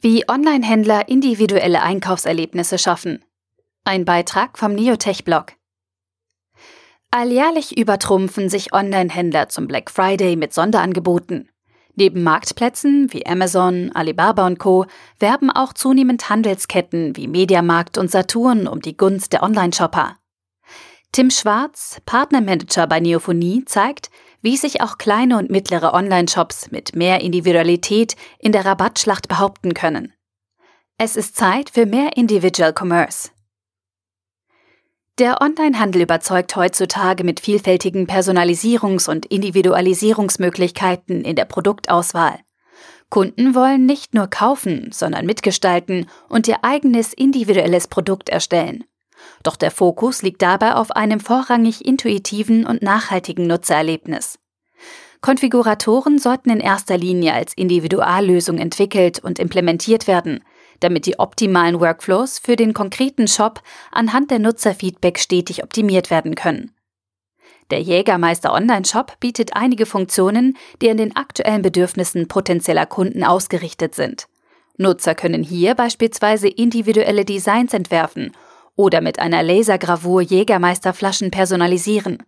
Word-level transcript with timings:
Wie 0.00 0.28
Online-Händler 0.28 1.08
individuelle 1.08 1.82
Einkaufserlebnisse 1.82 2.78
schaffen. 2.78 3.24
Ein 3.82 4.04
Beitrag 4.04 4.56
vom 4.56 4.72
Neotech-Blog. 4.76 5.54
Alljährlich 7.10 7.76
übertrumpfen 7.76 8.48
sich 8.48 8.72
Online-Händler 8.72 9.48
zum 9.48 9.66
Black 9.66 9.90
Friday 9.90 10.36
mit 10.36 10.54
Sonderangeboten. 10.54 11.50
Neben 11.96 12.22
Marktplätzen 12.22 13.12
wie 13.12 13.26
Amazon, 13.26 13.90
Alibaba 13.92 14.46
und 14.46 14.60
Co. 14.60 14.86
werben 15.18 15.50
auch 15.50 15.72
zunehmend 15.72 16.30
Handelsketten 16.30 17.16
wie 17.16 17.26
Mediamarkt 17.26 17.98
und 17.98 18.08
Saturn 18.08 18.68
um 18.68 18.80
die 18.80 18.96
Gunst 18.96 19.32
der 19.32 19.42
Online-Shopper. 19.42 20.16
Tim 21.10 21.30
Schwarz, 21.30 22.00
Partnermanager 22.06 22.86
bei 22.86 23.00
Neophonie, 23.00 23.64
zeigt, 23.64 24.10
wie 24.42 24.56
sich 24.56 24.80
auch 24.80 24.98
kleine 24.98 25.38
und 25.38 25.50
mittlere 25.50 25.94
Online-Shops 25.94 26.70
mit 26.70 26.94
mehr 26.94 27.20
Individualität 27.20 28.16
in 28.38 28.52
der 28.52 28.64
Rabattschlacht 28.64 29.28
behaupten 29.28 29.74
können. 29.74 30.12
Es 30.96 31.16
ist 31.16 31.36
Zeit 31.36 31.70
für 31.70 31.86
mehr 31.86 32.16
Individual 32.16 32.72
Commerce. 32.76 33.30
Der 35.18 35.40
Onlinehandel 35.40 36.02
überzeugt 36.02 36.54
heutzutage 36.54 37.24
mit 37.24 37.40
vielfältigen 37.40 38.06
Personalisierungs- 38.06 39.10
und 39.10 39.26
Individualisierungsmöglichkeiten 39.26 41.24
in 41.24 41.34
der 41.34 41.44
Produktauswahl. 41.44 42.38
Kunden 43.10 43.54
wollen 43.54 43.86
nicht 43.86 44.14
nur 44.14 44.28
kaufen, 44.28 44.90
sondern 44.92 45.26
mitgestalten 45.26 46.08
und 46.28 46.46
ihr 46.46 46.58
eigenes 46.62 47.12
individuelles 47.12 47.88
Produkt 47.88 48.28
erstellen. 48.28 48.84
Doch 49.42 49.56
der 49.56 49.70
Fokus 49.70 50.22
liegt 50.22 50.42
dabei 50.42 50.74
auf 50.74 50.90
einem 50.92 51.20
vorrangig 51.20 51.84
intuitiven 51.84 52.66
und 52.66 52.82
nachhaltigen 52.82 53.46
Nutzererlebnis. 53.46 54.38
Konfiguratoren 55.20 56.18
sollten 56.18 56.50
in 56.50 56.60
erster 56.60 56.96
Linie 56.96 57.34
als 57.34 57.52
Individuallösung 57.54 58.58
entwickelt 58.58 59.18
und 59.18 59.38
implementiert 59.38 60.06
werden, 60.06 60.44
damit 60.80 61.06
die 61.06 61.18
optimalen 61.18 61.80
Workflows 61.80 62.38
für 62.38 62.54
den 62.54 62.72
konkreten 62.72 63.26
Shop 63.26 63.60
anhand 63.90 64.30
der 64.30 64.38
Nutzerfeedback 64.38 65.18
stetig 65.18 65.64
optimiert 65.64 66.10
werden 66.10 66.36
können. 66.36 66.72
Der 67.70 67.82
Jägermeister 67.82 68.52
Online-Shop 68.54 69.18
bietet 69.20 69.54
einige 69.54 69.86
Funktionen, 69.86 70.56
die 70.80 70.90
an 70.90 70.96
den 70.96 71.16
aktuellen 71.16 71.62
Bedürfnissen 71.62 72.28
potenzieller 72.28 72.86
Kunden 72.86 73.24
ausgerichtet 73.24 73.94
sind. 73.94 74.28
Nutzer 74.78 75.14
können 75.14 75.42
hier 75.42 75.74
beispielsweise 75.74 76.48
individuelle 76.48 77.24
Designs 77.24 77.74
entwerfen 77.74 78.32
oder 78.78 79.00
mit 79.00 79.18
einer 79.18 79.42
Lasergravur 79.42 80.22
Jägermeisterflaschen 80.22 81.30
personalisieren. 81.32 82.22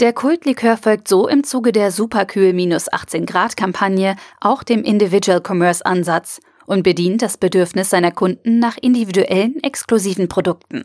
Der 0.00 0.12
Kultlikör 0.12 0.76
folgt 0.76 1.08
so 1.08 1.26
im 1.26 1.44
Zuge 1.44 1.72
der 1.72 1.90
Superkühl-18 1.90 3.24
Grad 3.24 3.56
Kampagne 3.56 4.16
auch 4.40 4.62
dem 4.62 4.84
Individual 4.84 5.40
Commerce 5.44 5.84
Ansatz 5.84 6.40
und 6.66 6.82
bedient 6.82 7.22
das 7.22 7.38
Bedürfnis 7.38 7.90
seiner 7.90 8.12
Kunden 8.12 8.58
nach 8.58 8.76
individuellen, 8.80 9.62
exklusiven 9.62 10.28
Produkten. 10.28 10.84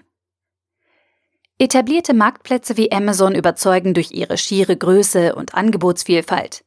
Etablierte 1.60 2.14
Marktplätze 2.14 2.78
wie 2.78 2.92
Amazon 2.92 3.36
überzeugen 3.36 3.94
durch 3.94 4.12
ihre 4.12 4.38
schiere 4.38 4.78
Größe 4.78 5.36
und 5.36 5.54
Angebotsvielfalt. 5.54 6.64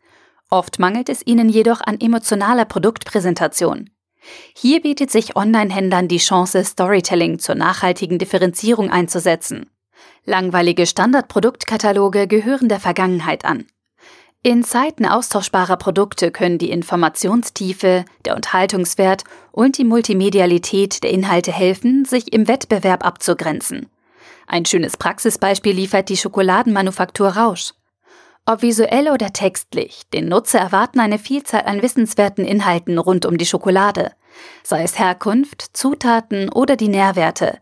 Oft 0.50 0.78
mangelt 0.78 1.08
es 1.08 1.26
ihnen 1.26 1.48
jedoch 1.48 1.80
an 1.80 1.98
emotionaler 2.00 2.64
Produktpräsentation. 2.66 3.88
Hier 4.54 4.80
bietet 4.80 5.10
sich 5.10 5.36
Online-Händlern 5.36 6.08
die 6.08 6.18
Chance, 6.18 6.64
Storytelling 6.64 7.38
zur 7.38 7.54
nachhaltigen 7.54 8.18
Differenzierung 8.18 8.90
einzusetzen. 8.90 9.70
Langweilige 10.24 10.86
Standardproduktkataloge 10.86 12.26
gehören 12.26 12.68
der 12.68 12.80
Vergangenheit 12.80 13.44
an. 13.44 13.66
In 14.42 14.64
Zeiten 14.64 15.04
austauschbarer 15.04 15.76
Produkte 15.76 16.30
können 16.30 16.56
die 16.56 16.70
Informationstiefe, 16.70 18.06
der 18.24 18.36
Unterhaltungswert 18.36 19.24
und 19.52 19.76
die 19.76 19.84
Multimedialität 19.84 21.02
der 21.02 21.10
Inhalte 21.10 21.52
helfen, 21.52 22.06
sich 22.06 22.32
im 22.32 22.48
Wettbewerb 22.48 23.04
abzugrenzen. 23.04 23.90
Ein 24.46 24.64
schönes 24.64 24.96
Praxisbeispiel 24.96 25.74
liefert 25.74 26.08
die 26.08 26.16
Schokoladenmanufaktur 26.16 27.28
Rausch. 27.28 27.72
Ob 28.46 28.62
visuell 28.62 29.10
oder 29.10 29.32
textlich, 29.32 30.02
den 30.12 30.28
Nutzer 30.28 30.58
erwarten 30.58 30.98
eine 30.98 31.18
Vielzahl 31.18 31.62
an 31.66 31.82
wissenswerten 31.82 32.44
Inhalten 32.44 32.98
rund 32.98 33.26
um 33.26 33.38
die 33.38 33.46
Schokolade, 33.46 34.12
sei 34.62 34.82
es 34.82 34.98
Herkunft, 34.98 35.76
Zutaten 35.76 36.48
oder 36.48 36.76
die 36.76 36.88
Nährwerte. 36.88 37.58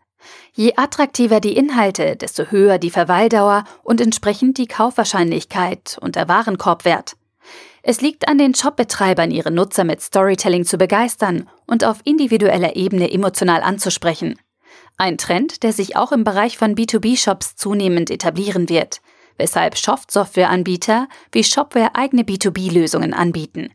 Je 0.53 0.75
attraktiver 0.77 1.41
die 1.41 1.57
Inhalte, 1.57 2.17
desto 2.17 2.45
höher 2.51 2.79
die 2.79 2.91
Verweildauer 2.91 3.65
und 3.83 4.01
entsprechend 4.01 4.59
die 4.59 4.67
Kaufwahrscheinlichkeit 4.67 5.99
und 6.01 6.17
der 6.17 6.29
Warenkorbwert. 6.29 7.17
Es 7.83 8.01
liegt 8.01 8.29
an 8.29 8.39
den 8.39 8.55
Shopbetreibern, 8.55 9.31
ihre 9.31 9.51
Nutzer 9.51 9.85
mit 9.85 10.01
Storytelling 10.01 10.65
zu 10.65 10.79
begeistern 10.79 11.49
und 11.67 11.85
auf 11.85 12.01
individueller 12.05 12.77
Ebene 12.77 13.11
emotional 13.11 13.63
anzusprechen. 13.63 14.39
Ein 14.97 15.17
Trend, 15.17 15.63
der 15.63 15.73
sich 15.73 15.97
auch 15.97 16.13
im 16.13 16.25
Bereich 16.25 16.59
von 16.59 16.75
B2B-Shops 16.75 17.57
zunehmend 17.57 18.11
etablieren 18.11 18.69
wird– 18.69 19.01
weshalb 19.39 19.77
Softwareanbieter 20.11 21.09
wie 21.33 21.45
Shopware 21.45 21.95
eigene 21.95 22.23
B2B-Lösungen 22.23 23.15
anbieten. 23.15 23.73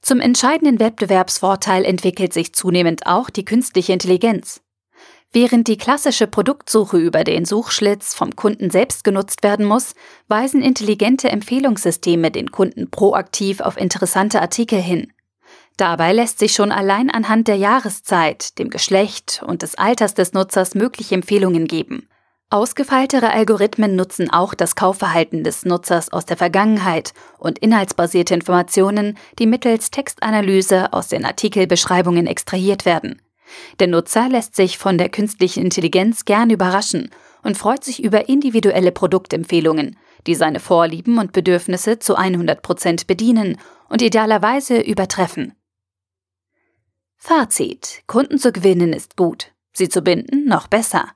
Zum 0.00 0.20
entscheidenden 0.20 0.78
Wettbewerbsvorteil 0.78 1.84
entwickelt 1.84 2.32
sich 2.32 2.54
zunehmend 2.54 3.06
auch 3.06 3.28
die 3.28 3.44
künstliche 3.44 3.92
Intelligenz. 3.92 4.60
Während 5.32 5.66
die 5.66 5.76
klassische 5.76 6.26
Produktsuche 6.26 6.96
über 6.96 7.24
den 7.24 7.44
Suchschlitz 7.44 8.14
vom 8.14 8.36
Kunden 8.36 8.70
selbst 8.70 9.02
genutzt 9.02 9.42
werden 9.42 9.66
muss, 9.66 9.94
weisen 10.28 10.62
intelligente 10.62 11.28
Empfehlungssysteme 11.28 12.30
den 12.30 12.52
Kunden 12.52 12.90
proaktiv 12.90 13.60
auf 13.60 13.76
interessante 13.76 14.40
Artikel 14.40 14.80
hin. 14.80 15.12
Dabei 15.76 16.12
lässt 16.12 16.38
sich 16.38 16.54
schon 16.54 16.72
allein 16.72 17.10
anhand 17.10 17.48
der 17.48 17.56
Jahreszeit, 17.56 18.58
dem 18.58 18.70
Geschlecht 18.70 19.42
und 19.44 19.62
des 19.62 19.74
Alters 19.74 20.14
des 20.14 20.32
Nutzers 20.32 20.74
mögliche 20.74 21.14
Empfehlungen 21.14 21.66
geben. 21.66 22.08
Ausgefeiltere 22.48 23.32
Algorithmen 23.32 23.96
nutzen 23.96 24.30
auch 24.30 24.54
das 24.54 24.76
Kaufverhalten 24.76 25.42
des 25.42 25.64
Nutzers 25.64 26.12
aus 26.12 26.26
der 26.26 26.36
Vergangenheit 26.36 27.12
und 27.38 27.58
inhaltsbasierte 27.58 28.34
Informationen, 28.34 29.18
die 29.40 29.46
mittels 29.46 29.90
Textanalyse 29.90 30.92
aus 30.92 31.08
den 31.08 31.24
Artikelbeschreibungen 31.24 32.28
extrahiert 32.28 32.84
werden. 32.84 33.20
Der 33.80 33.88
Nutzer 33.88 34.28
lässt 34.28 34.54
sich 34.54 34.78
von 34.78 34.96
der 34.96 35.08
künstlichen 35.08 35.64
Intelligenz 35.64 36.24
gern 36.24 36.50
überraschen 36.50 37.10
und 37.42 37.58
freut 37.58 37.82
sich 37.82 38.02
über 38.02 38.28
individuelle 38.28 38.92
Produktempfehlungen, 38.92 39.96
die 40.28 40.36
seine 40.36 40.60
Vorlieben 40.60 41.18
und 41.18 41.32
Bedürfnisse 41.32 41.98
zu 41.98 42.14
100 42.14 42.62
Prozent 42.62 43.08
bedienen 43.08 43.58
und 43.88 44.02
idealerweise 44.02 44.80
übertreffen. 44.80 45.54
Fazit. 47.16 48.02
Kunden 48.06 48.38
zu 48.38 48.52
gewinnen 48.52 48.92
ist 48.92 49.16
gut, 49.16 49.52
sie 49.72 49.88
zu 49.88 50.02
binden 50.02 50.44
noch 50.46 50.68
besser. 50.68 51.08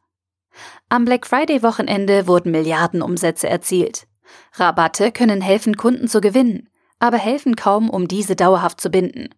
Am 0.93 1.05
Black 1.05 1.25
Friday-Wochenende 1.25 2.27
wurden 2.27 2.51
Milliardenumsätze 2.51 3.49
erzielt. 3.49 4.09
Rabatte 4.55 5.13
können 5.13 5.41
helfen, 5.41 5.77
Kunden 5.77 6.09
zu 6.09 6.21
gewinnen, 6.21 6.69
aber 6.99 7.17
helfen 7.17 7.55
kaum, 7.55 7.89
um 7.89 8.09
diese 8.09 8.35
dauerhaft 8.35 8.81
zu 8.81 8.91
binden. 8.91 9.29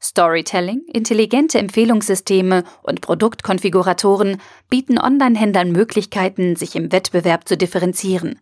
Storytelling, 0.00 0.82
intelligente 0.92 1.58
Empfehlungssysteme 1.58 2.62
und 2.84 3.00
Produktkonfiguratoren 3.00 4.40
bieten 4.68 5.00
Online-Händlern 5.00 5.72
Möglichkeiten, 5.72 6.54
sich 6.54 6.76
im 6.76 6.92
Wettbewerb 6.92 7.48
zu 7.48 7.56
differenzieren. 7.56 8.38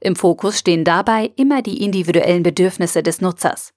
Im 0.00 0.16
Fokus 0.16 0.58
stehen 0.58 0.84
dabei 0.84 1.32
immer 1.36 1.60
die 1.60 1.84
individuellen 1.84 2.42
Bedürfnisse 2.42 3.02
des 3.02 3.20
Nutzers. 3.20 3.74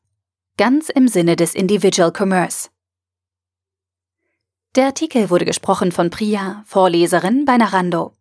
Ganz 0.57 0.87
im 0.87 1.09
Sinne 1.09 1.35
des 1.35 1.55
Individual 1.55 2.13
Commerce. 2.17 2.69
Der 4.77 4.85
Artikel 4.85 5.29
wurde 5.29 5.43
gesprochen 5.43 5.91
von 5.91 6.09
Priya, 6.09 6.63
Vorleserin 6.65 7.43
bei 7.43 7.57
Narando. 7.57 8.15